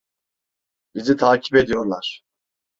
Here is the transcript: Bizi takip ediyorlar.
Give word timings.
Bizi 0.95 1.17
takip 1.17 1.55
ediyorlar. 1.55 2.21